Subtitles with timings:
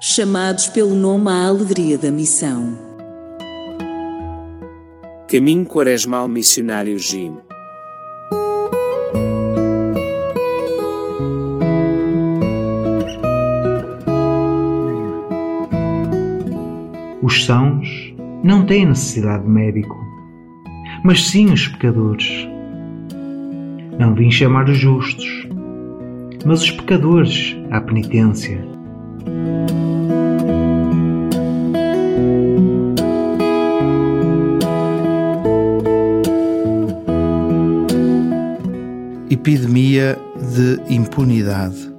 [0.00, 2.78] Chamados pelo nome à alegria da missão.
[5.28, 7.36] Caminho Quaresmal Missionário Jim.
[17.22, 18.14] Os sãos
[18.44, 19.96] não têm necessidade de médico,
[21.02, 22.46] mas sim os pecadores.
[23.98, 25.48] Não vim chamar os justos,
[26.44, 28.62] mas os pecadores à penitência.
[39.30, 40.18] Epidemia
[40.54, 41.92] de impunidade.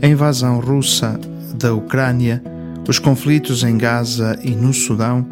[0.00, 1.18] A invasão russa
[1.54, 2.42] da Ucrânia
[2.88, 5.26] os conflitos em Gaza e no Sudão,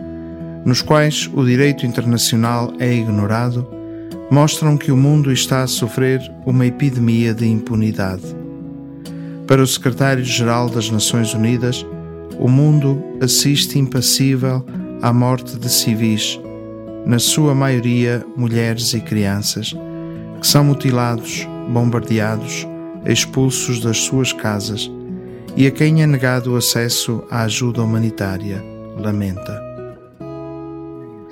[0.63, 3.67] nos quais o direito internacional é ignorado,
[4.31, 8.25] mostram que o mundo está a sofrer uma epidemia de impunidade.
[9.47, 11.87] Para o secretário-geral das Nações Unidas,
[12.39, 14.65] o mundo assiste impassível
[15.01, 16.41] à morte de civis,
[17.05, 19.73] na sua maioria mulheres e crianças,
[20.41, 22.67] que são mutilados, bombardeados,
[23.07, 24.91] expulsos das suas casas
[25.57, 28.63] e a quem é negado o acesso à ajuda humanitária,
[28.99, 29.66] lamenta.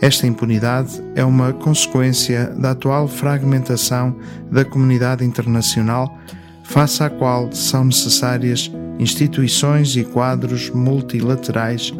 [0.04, 4.14] Esta impunidade é uma consequência da atual fragmentação
[4.52, 6.18] da comunidade internacional,
[6.62, 11.90] face à qual são necessárias instituições e quadros multilaterais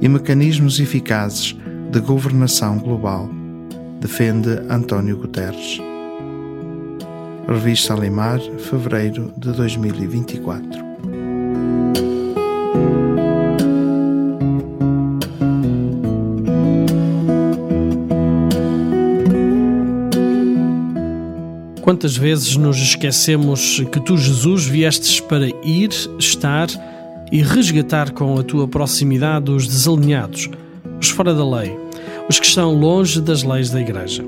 [0.00, 1.56] e mecanismos eficazes
[1.92, 3.30] de governação global,
[4.00, 5.80] defende António Guterres.
[7.46, 10.82] Revista Alemar, fevereiro de 2024.
[21.82, 26.68] Quantas vezes nos esquecemos que tu, Jesus, viestes para ir, estar
[27.32, 30.48] e resgatar com a tua proximidade os desalinhados,
[31.00, 31.76] os fora da lei,
[32.28, 34.24] os que estão longe das leis da Igreja.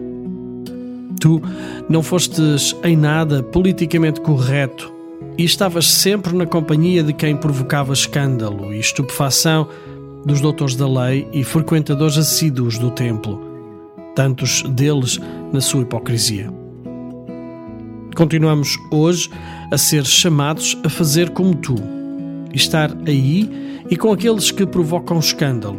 [1.20, 1.40] Tu
[1.88, 4.92] não fostes em nada politicamente correto
[5.38, 9.68] e estavas sempre na companhia de quem provocava escândalo e estupefação
[10.26, 13.40] dos doutores da lei e frequentadores assíduos do templo,
[14.16, 15.20] tantos deles
[15.52, 16.63] na sua hipocrisia.
[18.14, 19.28] Continuamos hoje
[19.70, 21.74] a ser chamados a fazer como tu,
[22.54, 23.50] estar aí
[23.90, 25.78] e com aqueles que provocam escândalo,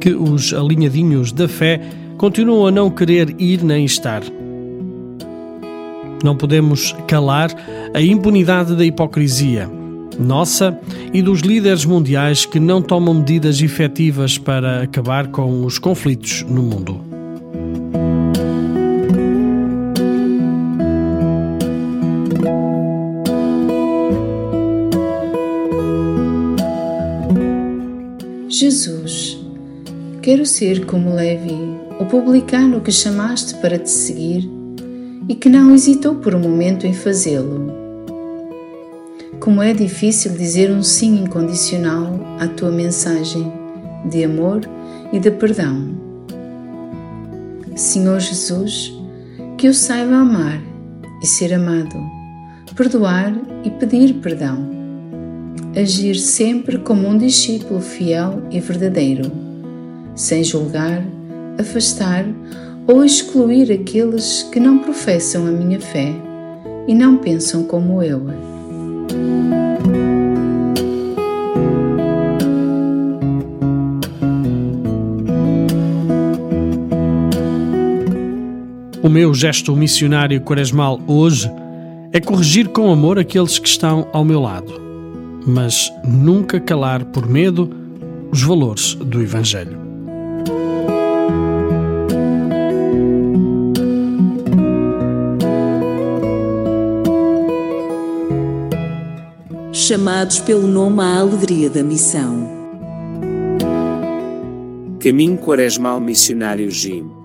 [0.00, 1.80] que os alinhadinhos da fé
[2.18, 4.22] continuam a não querer ir nem estar.
[6.24, 7.50] Não podemos calar
[7.94, 9.70] a impunidade da hipocrisia,
[10.18, 10.78] nossa
[11.14, 16.62] e dos líderes mundiais que não tomam medidas efetivas para acabar com os conflitos no
[16.62, 17.09] mundo.
[28.60, 29.38] Jesus,
[30.20, 31.56] quero ser como Levi,
[31.98, 34.46] o publicano que chamaste para te seguir
[35.26, 37.72] e que não hesitou por um momento em fazê-lo.
[39.40, 43.50] Como é difícil dizer um sim incondicional à tua mensagem
[44.04, 44.60] de amor
[45.10, 45.96] e de perdão.
[47.74, 48.92] Senhor Jesus,
[49.56, 50.60] que eu saiba amar
[51.22, 51.96] e ser amado,
[52.76, 53.32] perdoar
[53.64, 54.79] e pedir perdão
[55.76, 59.30] agir sempre como um discípulo fiel e verdadeiro,
[60.14, 61.04] sem julgar,
[61.58, 62.26] afastar
[62.86, 66.12] ou excluir aqueles que não professam a minha fé
[66.88, 68.20] e não pensam como eu.
[79.02, 81.50] O meu gesto missionário quaresmal hoje
[82.12, 84.79] é corrigir com amor aqueles que estão ao meu lado
[85.46, 87.70] mas nunca calar por medo
[88.32, 89.78] os valores do Evangelho.
[99.72, 102.48] Chamados pelo nome à alegria da missão.
[105.00, 107.19] Caminho Quaresmal Missionário Jim